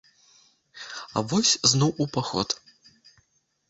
[1.17, 2.61] А вось зноў у паход.